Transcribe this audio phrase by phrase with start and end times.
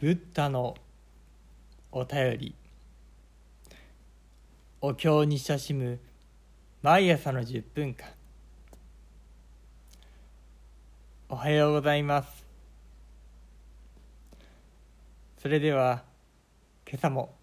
[0.00, 0.74] ブッダの
[1.92, 2.54] お便り。
[4.80, 6.00] お経に親しむ
[6.80, 8.08] 毎朝の10分間。
[11.28, 12.46] おはようございます。
[15.36, 16.02] それでは
[16.88, 17.34] 今朝も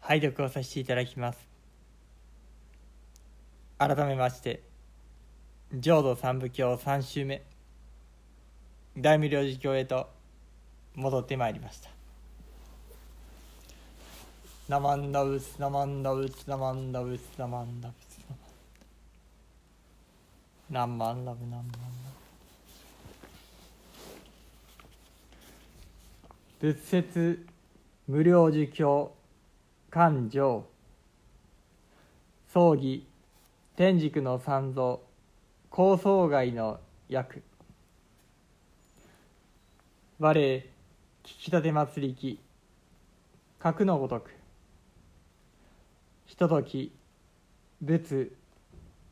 [0.00, 1.38] 拝読をさせていただきます。
[3.78, 4.62] 改めまして
[5.72, 7.42] 浄土三部経3週目。
[8.98, 10.20] 大無量寿経へと
[10.94, 11.90] 戻ってまいりました。
[14.68, 18.52] ナマンダウスナマンダウスナマンダウスナマンダウスナマンダウ
[20.70, 21.78] ナマンラブナマンラ
[26.60, 27.46] ブ仏説
[28.08, 29.12] 無料寿経
[29.90, 30.64] 勘定。
[32.48, 33.06] 葬儀
[33.76, 34.98] 天竺の三蔵。
[35.68, 37.42] 高層外の役
[40.18, 40.71] 我
[41.24, 42.40] 聞き立て祭りき。
[43.58, 44.30] 格のごとく。
[46.26, 46.92] ひととき
[47.80, 48.32] 仏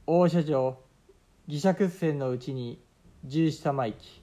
[0.07, 0.81] 大社城
[1.47, 2.81] 義釈船のうちに
[3.25, 4.23] 十下参き。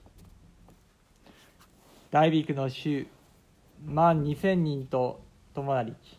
[2.10, 3.06] 大陸の衆
[3.86, 5.22] 万二千人と
[5.54, 6.18] 共なりき。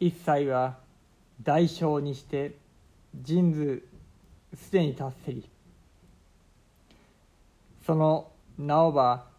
[0.00, 0.78] 一切は
[1.42, 2.56] 大小にして
[3.14, 3.82] 人数
[4.56, 5.48] すでに達せり
[7.86, 9.29] その名をば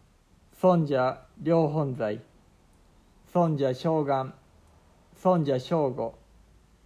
[0.62, 2.20] 尊者両本罪
[3.32, 4.32] 尊者将願
[5.20, 6.14] 尊者正吾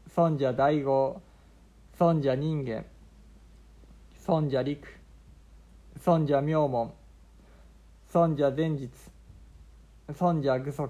[0.06, 1.20] 尊者大号
[1.92, 2.86] 尊者人間。
[4.14, 4.78] 尊者陸。
[6.00, 6.90] 尊者妙門。
[8.08, 8.88] 尊者前日。
[10.14, 10.88] 尊者具足。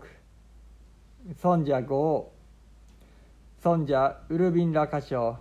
[1.37, 2.25] 尊者五王。
[3.59, 5.41] 尊者ウルビンラ歌唱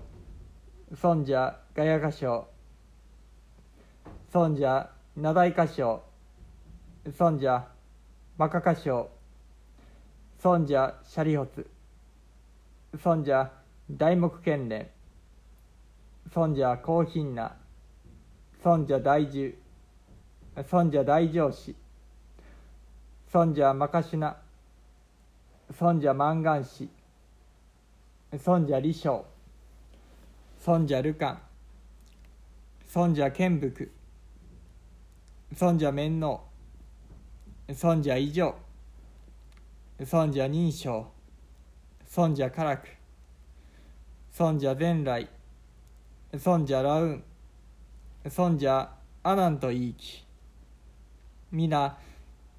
[0.96, 2.48] 尊者ガヤ歌唱
[4.32, 6.02] 尊者名大歌唱
[7.14, 7.68] 尊者
[8.36, 9.08] バカ歌唱
[10.40, 11.70] 尊者シャリホツ。
[13.00, 13.52] 尊者
[13.92, 14.90] 大目剣連。
[16.34, 17.56] 尊者高品な
[18.64, 19.54] 尊者大獣
[20.68, 21.76] 尊者大上司。
[23.32, 24.38] 尊者マカシュナ。
[25.78, 26.90] 尊者満願師
[28.40, 29.24] 尊者李将
[30.60, 31.38] 尊者ルカン。
[32.88, 33.92] 尊者剣福。
[35.56, 36.55] 尊者面王
[37.74, 38.56] 尊者異常
[40.06, 41.08] 尊者認証。
[42.06, 42.88] 尊者カラク
[44.32, 45.28] 尊者善来。
[46.38, 47.24] 尊者ラウン
[48.30, 48.92] 尊者
[49.24, 50.24] アナンと言いき。
[51.52, 51.98] 皆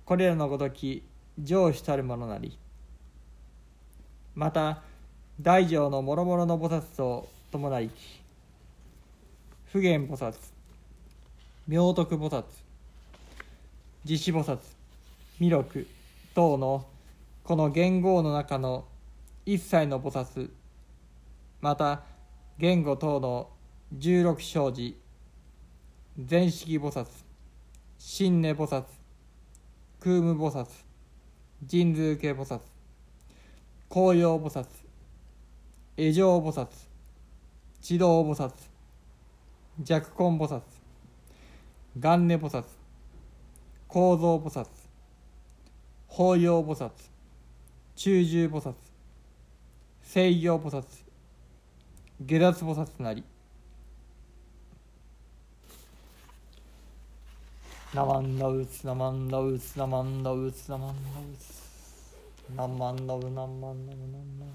[0.05, 1.05] これらのごとき
[1.39, 2.59] 上主たるものなり。
[4.35, 4.83] また
[5.41, 8.21] 大乗の諸々の菩薩と伴いき。
[9.67, 10.35] 普賢菩薩。
[11.69, 12.45] 明徳菩薩。
[14.05, 14.76] 自子菩薩。
[15.39, 15.63] 弥勒
[16.35, 16.87] 等の
[17.45, 18.87] この元号の中の
[19.45, 20.49] 一切の菩薩
[21.61, 22.05] また
[22.59, 23.51] 言語等の
[23.93, 24.95] 十六生寺
[26.19, 27.07] 全式菩薩
[27.99, 28.85] 真根菩薩
[30.01, 30.67] 空無菩薩
[31.69, 32.59] 神通系菩薩
[33.91, 34.65] 紅葉菩薩
[35.99, 36.67] 絵上菩薩
[37.83, 38.51] 地道菩薩
[39.85, 40.63] 弱根菩薩
[41.95, 42.65] 元根菩薩
[43.87, 44.65] 構造菩薩
[46.09, 46.91] 法要菩薩
[47.95, 48.75] 中重菩薩
[50.03, 50.83] 制御菩薩
[52.27, 53.23] 下脱菩薩なり。
[57.95, 64.49] ナマンダウツナマンダウツナマンダウツナマンダウツナマンダウナマンダウナマンダウ。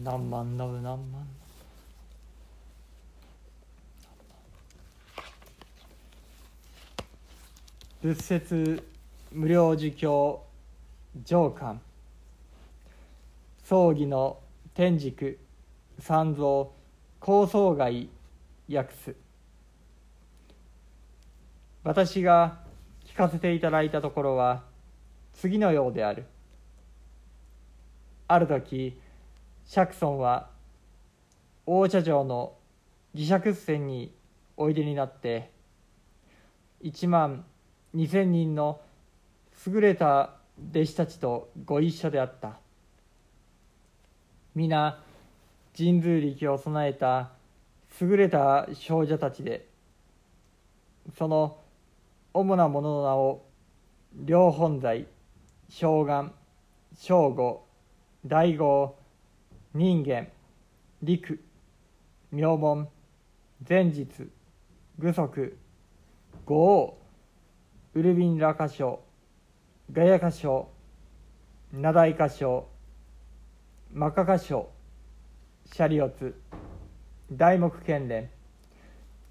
[0.00, 1.26] 何万ダウ何万
[8.00, 8.88] 仏説
[9.32, 10.40] 無料寿経
[11.24, 11.80] 上巻。
[13.64, 14.38] 葬儀の
[14.72, 15.36] 天竺
[15.98, 16.68] 三蔵
[17.18, 18.08] 高層外
[18.72, 19.16] 訳す
[21.82, 22.60] 私が
[23.04, 24.62] 聞かせていただいたところは
[25.32, 26.24] 次のようである。
[28.28, 28.96] ある時
[29.66, 30.50] 釈尊は
[31.66, 32.54] 大茶城の
[33.12, 34.14] 義釈船に
[34.56, 35.50] おいでになって
[36.84, 37.44] 1万
[37.98, 38.80] 2,000人の
[39.66, 40.36] 優れた
[40.70, 42.60] 弟子たちとご一緒であった。
[44.54, 45.02] 皆
[45.76, 47.32] 神通力を備えた
[48.00, 49.66] 優れた少女たちで
[51.16, 51.58] その
[52.32, 53.44] 主なものの名を
[54.14, 55.06] 両本罪
[55.68, 56.32] 将願
[56.94, 57.64] 正吾
[58.24, 58.96] 大号
[59.74, 60.28] 人間
[61.02, 61.40] 陸
[62.30, 62.88] 名門
[63.68, 64.06] 前日
[64.98, 65.56] 具足
[66.44, 66.97] 五王。
[67.98, 69.00] ウルビンラ歌唱
[69.90, 70.68] ガヤ歌唱
[71.72, 72.68] ナダイ歌唱
[73.92, 74.68] マカ歌唱
[75.66, 76.40] シャリオツ
[77.32, 78.30] 大木剣連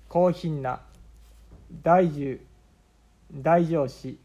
[0.10, 0.82] 高品な
[1.82, 2.40] 大獣
[3.32, 4.20] 大上司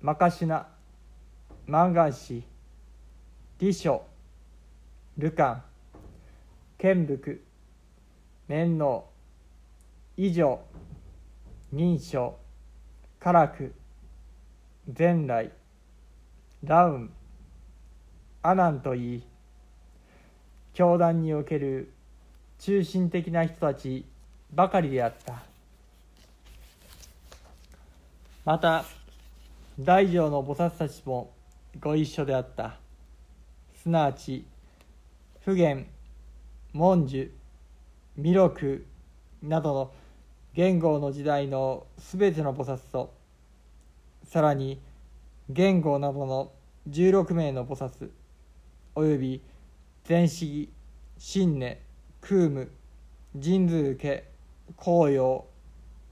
[0.00, 0.68] マカシュナ
[1.66, 2.42] マンガンシ
[3.58, 4.02] 李書
[5.18, 5.62] ルカン
[6.78, 7.44] 剣福
[8.48, 9.04] 面能
[10.16, 10.58] 以上
[11.74, 12.45] 認証
[13.26, 13.74] カラク
[14.96, 15.50] 前来
[16.62, 17.10] ラウン
[18.40, 19.22] アナンといい
[20.74, 21.90] 教団における
[22.60, 24.04] 中心的な人たち
[24.54, 25.42] ばかりであった。
[28.44, 28.84] また
[29.80, 31.32] 大乗の菩薩たちも
[31.80, 32.76] ご一緒であった。
[33.82, 34.46] すなわち
[35.44, 35.84] 普賢
[36.72, 37.28] 文殊
[38.16, 38.86] 弥勒
[39.42, 39.92] などの
[40.54, 43.15] 元号の時代のすべての菩薩と
[44.26, 44.80] さらに
[45.48, 46.52] 元号などの
[46.90, 48.10] 16名の菩薩
[48.96, 49.40] および
[50.08, 50.68] 前子
[51.16, 51.80] 新根
[52.20, 52.70] 空無
[53.32, 54.24] 神通家
[54.76, 55.46] 紅葉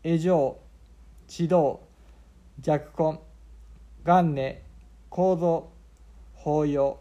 [0.05, 0.59] 江上
[1.27, 1.81] 地道
[2.61, 3.19] 弱根
[4.05, 4.59] 元年
[5.09, 5.73] 構造
[6.35, 7.01] 法要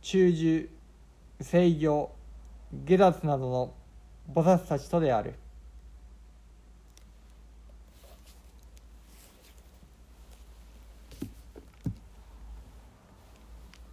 [0.00, 0.68] 中獣
[1.40, 2.14] 制御
[2.84, 3.74] 下脱などの
[4.32, 5.34] 菩薩たちとである。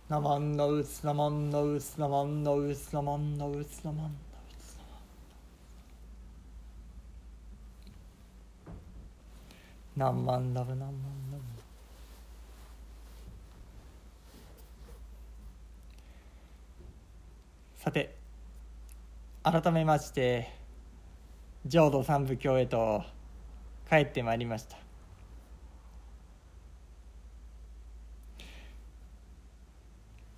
[0.10, 4.16] ナマンノウスナマンノウスナマンノウスナマンノウスナマンノウス
[9.96, 10.94] ナマンラブナマン
[11.32, 11.44] ラブ
[17.78, 18.16] さて
[19.44, 20.52] 改めまして
[21.68, 23.04] 浄土三部教へと
[23.88, 24.89] 帰ってまいりました。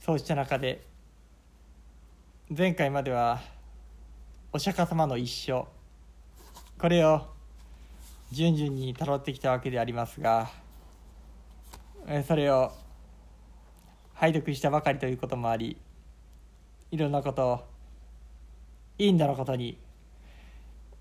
[0.03, 0.83] そうした中で
[2.49, 3.39] 前回までは
[4.51, 5.65] お釈迦様の一生
[6.79, 7.27] これを
[8.31, 10.49] 順々にたどってきたわけでありますが
[12.27, 12.71] それを
[14.15, 15.77] 拝読したばかりということもあり
[16.89, 17.59] いろんなことを
[18.97, 19.77] インドのことに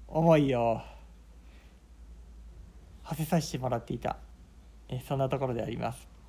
[0.08, 0.78] 思いを
[3.04, 4.18] 馳せさせてもらっていた
[5.08, 6.19] そんなところであります。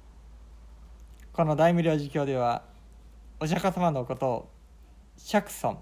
[1.33, 2.63] この大無量寿経では
[3.39, 4.49] お釈迦様のことを
[5.15, 5.77] 釈尊。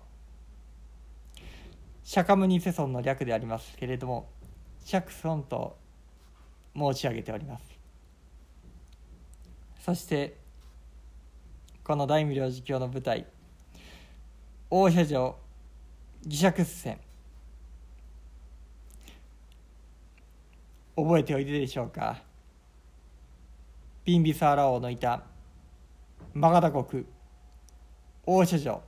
[2.04, 4.30] 釈迦牟尼世尊の略でありますけれども
[4.86, 5.76] 釈尊と
[6.76, 7.64] 申し上げております。
[9.80, 10.38] そして
[11.84, 13.26] この大無量寿経の舞台
[14.70, 15.36] 大社城
[16.26, 17.00] 義釈船
[20.96, 22.22] 覚えておいででしょうか。
[24.06, 25.24] ビンビサーラ王のいた
[26.34, 27.06] マガダ国
[28.26, 28.84] 大社城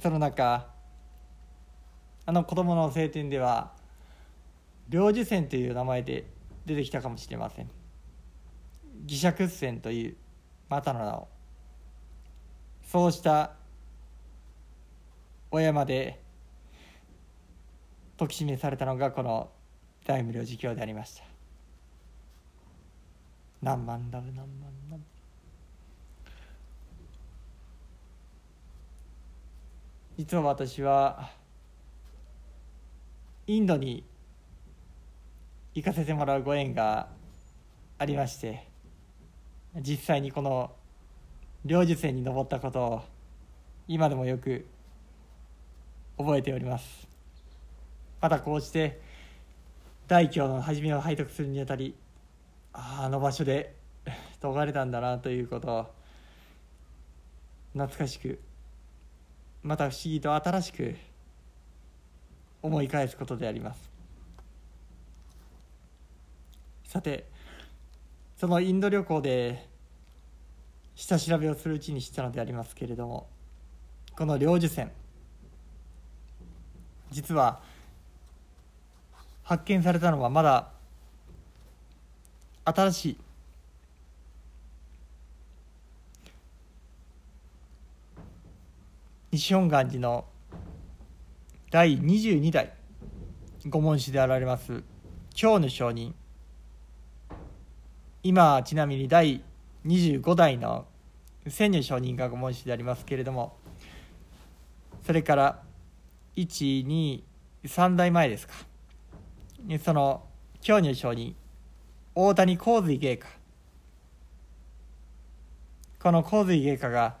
[0.00, 0.66] その中
[2.26, 3.72] あの子供の聖典では
[4.88, 6.26] 領事船という名前で
[6.66, 7.70] 出てきたかもしれません。
[9.06, 10.16] 義釈船という
[10.68, 11.28] またの名を。
[12.86, 13.52] そうした
[15.50, 16.22] 小山で
[18.18, 19.50] 解き示されたのがこの
[20.06, 21.24] 大無量寿経でありました。
[23.62, 24.46] 何万ダブ何万
[24.90, 25.13] ダブ
[30.16, 31.30] 実は私は
[33.48, 34.04] インドに
[35.74, 37.08] 行かせてもらうご縁が
[37.98, 38.68] ありまして
[39.80, 40.70] 実際にこの
[41.64, 43.02] 領事船に登ったことを
[43.88, 44.64] 今でもよく
[46.16, 47.08] 覚えております。
[48.20, 49.00] またこうして
[50.06, 51.96] 大教の初めを拝読するにあたり
[52.72, 53.74] ああの場所で
[54.40, 55.94] 解かれたんだなということを
[57.72, 58.38] 懐かしく
[59.64, 60.94] また不思議と新しく
[62.62, 63.90] 思い返すことであります。
[66.84, 67.26] さて
[68.36, 69.66] そのインド旅行で
[70.94, 73.26] 下調べをするうちに知ったのでありますけれども
[74.16, 74.92] この領事船
[77.10, 77.60] 実は
[79.42, 80.68] 発見されたのはまだ
[82.64, 83.16] 新しい
[89.36, 90.26] 西本願寺の
[91.72, 92.72] 第22代
[93.68, 94.84] 御門師であられます
[95.36, 96.14] 今日の上人。
[98.22, 99.42] 今ちなみに第
[99.86, 100.86] 25代の
[101.48, 103.56] 千女上人が御門師でありますけれども
[105.04, 105.62] それから
[106.36, 107.24] 123
[107.96, 108.54] 代前ですか。
[109.82, 110.22] その
[110.64, 111.34] 今日の証人
[112.14, 113.26] 大谷洪水芸家。
[116.00, 117.16] この洪水芸家が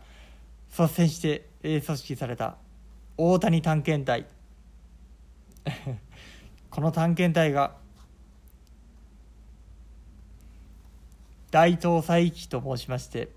[0.78, 2.56] 率先して組織された。
[3.16, 4.26] 大谷探検隊。
[6.70, 7.76] この探検隊が
[11.50, 13.28] 大東西記と申しまして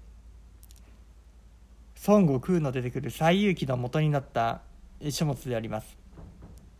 [2.08, 4.62] 孫悟空の出てくる西遊記の元になった
[5.10, 5.98] 書物であります。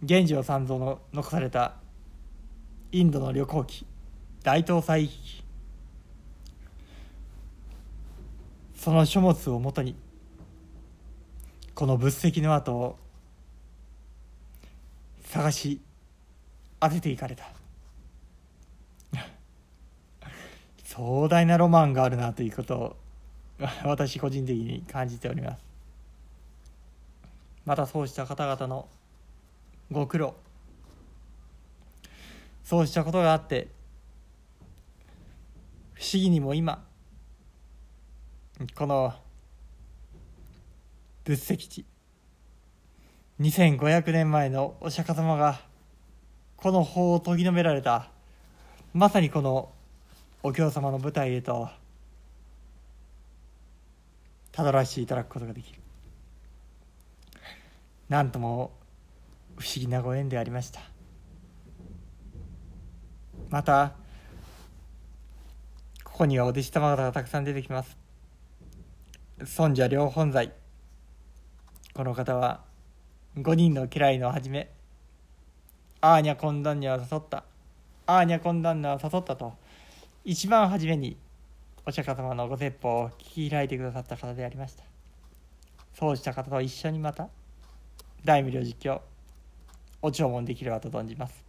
[0.02, 1.76] 源次三蔵の残された
[2.92, 3.86] インドの旅行記。
[4.44, 5.44] 大東西記。
[8.76, 9.96] その書物をもとに
[11.78, 12.98] この仏石の跡を
[15.26, 15.80] 探し
[16.80, 17.52] 当てていかれた。
[20.84, 22.98] 壮大なロマンがあるなということを
[23.86, 25.64] 私個人的に感じております。
[27.64, 28.90] またそうした方々の
[29.92, 30.36] ご苦労。
[32.64, 33.68] そうしたことがあって
[35.94, 36.84] 不思議にも今
[38.74, 39.14] この
[41.28, 41.86] 仏石地。
[43.42, 45.60] 2500年前のお釈迦様が
[46.56, 48.10] この法を研ぎのめられた。
[48.94, 49.70] まさにこの
[50.42, 51.68] お経様の舞台へと
[54.54, 55.82] たどらせていただくことができる。
[58.08, 58.72] なんとも
[59.58, 60.80] 不思議なご縁でありました。
[63.50, 63.96] また
[66.06, 67.98] ここにはお弟子様方がたくさん出てきます。
[69.44, 70.54] 尊者両本在
[71.98, 72.60] この方は
[73.38, 74.70] 5人の家来のはじめ
[76.00, 77.44] アーにゃこんだんには誘った
[78.06, 79.54] アーにゃこんだんには誘ったと
[80.24, 81.18] 一番初めに
[81.88, 84.84] お釈迦様のご説法を聞き開いてくださった方でありました。
[85.96, 87.30] そうした方と一緒にまた
[88.24, 89.02] 大無量実況
[90.04, 91.44] お弔問できればと存じます。